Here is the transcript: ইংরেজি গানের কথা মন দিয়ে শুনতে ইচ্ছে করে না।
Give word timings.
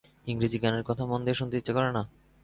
ইংরেজি 0.27 0.57
গানের 0.59 0.83
কথা 0.83 1.03
মন 1.05 1.19
দিয়ে 1.23 1.35
শুনতে 1.35 1.55
ইচ্ছে 1.57 1.73
করে 1.73 1.89
না। 1.91 2.01